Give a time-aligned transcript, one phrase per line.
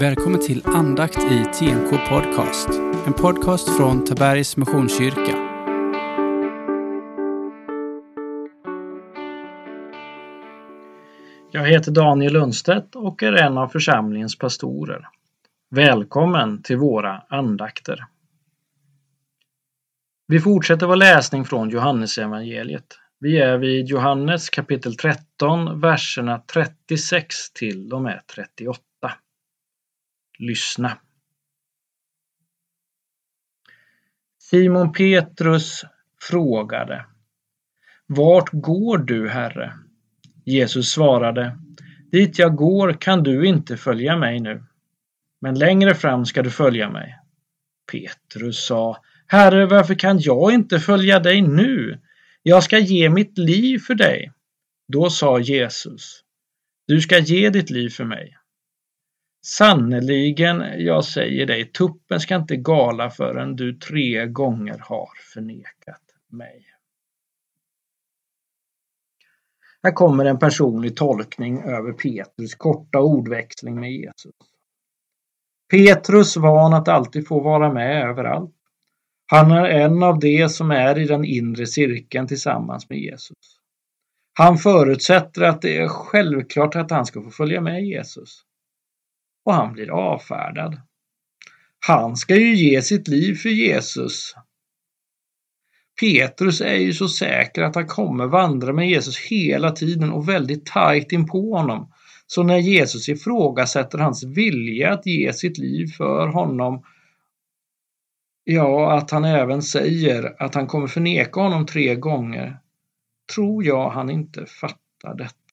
[0.00, 2.68] Välkommen till andakt i TNK Podcast.
[3.06, 5.36] En podcast från Tabergs Missionskyrka.
[11.50, 15.08] Jag heter Daniel Lundstedt och är en av församlingens pastorer.
[15.70, 18.04] Välkommen till våra andakter.
[20.26, 22.98] Vi fortsätter vår läsning från Johannesevangeliet.
[23.20, 28.87] Vi är vid Johannes kapitel 13, verserna 36 till och med 38.
[30.38, 30.98] Lyssna.
[34.38, 35.84] Simon Petrus
[36.30, 37.06] frågade
[38.06, 39.72] Vart går du, Herre?
[40.44, 41.58] Jesus svarade
[42.12, 44.64] Dit jag går kan du inte följa mig nu,
[45.40, 47.18] men längre fram ska du följa mig.
[47.92, 52.00] Petrus sa Herre, varför kan jag inte följa dig nu?
[52.42, 54.32] Jag ska ge mitt liv för dig.
[54.88, 56.24] Då sa Jesus
[56.86, 58.36] Du ska ge ditt liv för mig.
[59.48, 66.64] Sannerligen, jag säger dig, tuppen ska inte gala förrän du tre gånger har förnekat mig.
[69.82, 74.34] Här kommer en personlig tolkning över Petrus korta ordväxling med Jesus.
[75.70, 78.54] Petrus van att alltid få vara med överallt.
[79.26, 83.60] Han är en av de som är i den inre cirkeln tillsammans med Jesus.
[84.32, 88.44] Han förutsätter att det är självklart att han ska få följa med Jesus
[89.48, 90.80] och han blir avfärdad.
[91.86, 94.34] Han ska ju ge sitt liv för Jesus.
[96.00, 100.66] Petrus är ju så säker att han kommer vandra med Jesus hela tiden och väldigt
[100.66, 101.92] tajt in på honom.
[102.26, 106.84] Så när Jesus ifrågasätter hans vilja att ge sitt liv för honom,
[108.44, 112.58] ja, att han även säger att han kommer förneka honom tre gånger,
[113.34, 115.47] tror jag han inte fattar detta.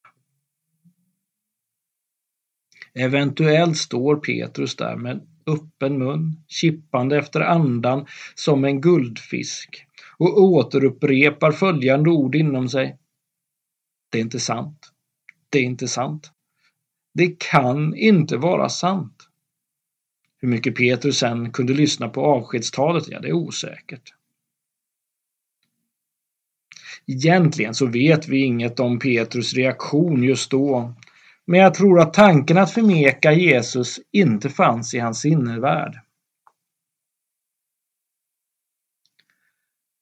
[3.00, 9.86] Eventuellt står Petrus där med öppen mun, kippande efter andan som en guldfisk
[10.18, 12.98] och återupprepar följande ord inom sig.
[14.10, 14.92] Det är inte sant.
[15.50, 16.32] Det är inte sant.
[17.14, 19.30] Det kan inte vara sant.
[20.38, 24.14] Hur mycket Petrus sen kunde lyssna på avskedstalet, ja det är osäkert.
[27.08, 30.94] Egentligen så vet vi inget om Petrus reaktion just då
[31.48, 36.00] men jag tror att tanken att förneka Jesus inte fanns i hans sinnevärld.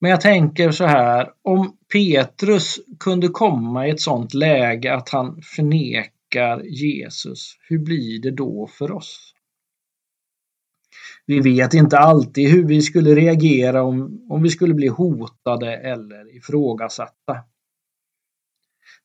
[0.01, 5.41] Men jag tänker så här, om Petrus kunde komma i ett sådant läge att han
[5.41, 9.33] förnekar Jesus, hur blir det då för oss?
[11.25, 16.35] Vi vet inte alltid hur vi skulle reagera om, om vi skulle bli hotade eller
[16.37, 17.43] ifrågasatta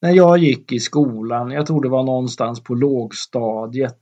[0.01, 3.99] när jag gick i skolan, jag tror det var någonstans på lågstadiet,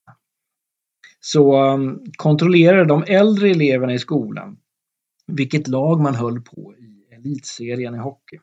[1.20, 4.56] så um, kontrollerade de äldre eleverna i skolan
[5.26, 8.38] vilket lag man höll på i elitserien i hockey.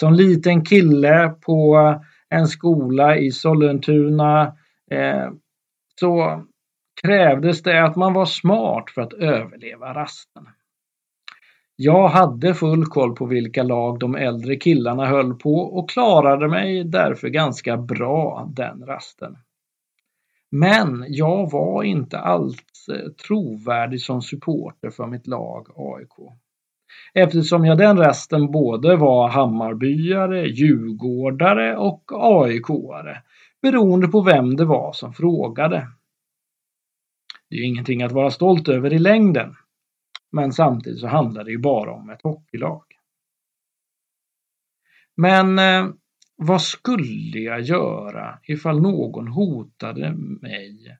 [0.00, 4.56] Som liten kille på uh, en skola i Sollentuna
[4.90, 5.30] eh,
[6.00, 6.44] så
[7.02, 10.46] krävdes det att man var smart för att överleva rasten.
[11.82, 16.84] Jag hade full koll på vilka lag de äldre killarna höll på och klarade mig
[16.84, 19.36] därför ganska bra den rasten.
[20.50, 26.32] Men jag var inte alls eh, trovärdig som supporter för mitt lag AIK.
[27.14, 33.22] Eftersom jag den rasten både var Hammarbyare, Djurgårdare och AIKare.
[33.62, 35.88] beroende på vem det var som frågade.
[37.50, 39.54] Det är ingenting att vara stolt över i längden.
[40.32, 42.84] Men samtidigt så handlar det ju bara om ett hockeylag.
[45.16, 45.94] Men eh,
[46.36, 50.98] vad skulle jag göra ifall någon hotade mig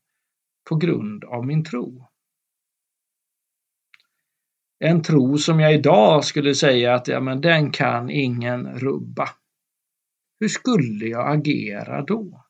[0.69, 2.07] på grund av min tro?
[4.79, 9.29] En tro som jag idag skulle säga att ja, men den kan ingen rubba.
[10.41, 12.45] Hur skulle jag agera då?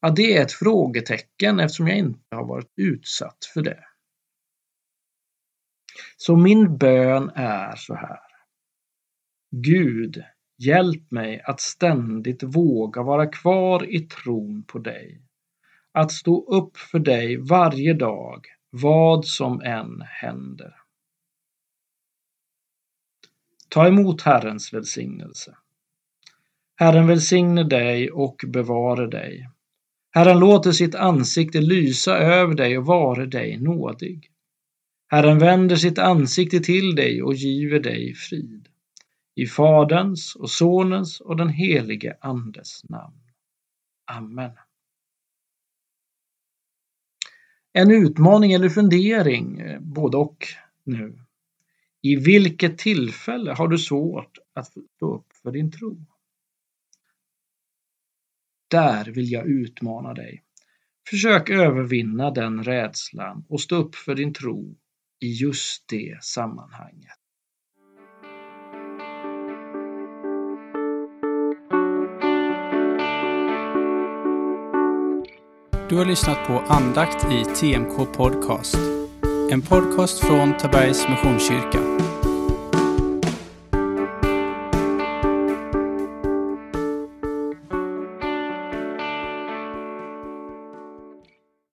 [0.00, 3.84] Ja, det är ett frågetecken eftersom jag inte har varit utsatt för det.
[6.16, 8.20] Så min bön är så här.
[9.50, 10.24] Gud,
[10.58, 15.20] hjälp mig att ständigt våga vara kvar i tron på dig.
[15.92, 20.74] Att stå upp för dig varje dag, vad som än händer.
[23.68, 25.56] Ta emot Herrens välsignelse.
[26.76, 29.48] Herren välsigne dig och bevare dig.
[30.10, 34.30] Herren låter sitt ansikte lysa över dig och vare dig nådig.
[35.14, 38.68] Herren vänder sitt ansikte till dig och giver dig frid.
[39.34, 43.20] I Faderns och Sonens och den helige Andes namn.
[44.04, 44.50] Amen.
[47.72, 50.46] En utmaning eller fundering, eh, både och
[50.84, 51.18] nu.
[52.02, 56.06] I vilket tillfälle har du svårt att stå upp för din tro?
[58.68, 60.44] Där vill jag utmana dig.
[61.10, 64.76] Försök övervinna den rädslan och stå upp för din tro
[65.24, 67.12] i just det sammanhanget.
[75.88, 78.76] Du har lyssnat på andakt i TMK Podcast.
[79.50, 82.13] En podcast från Tabergs Missionskyrka.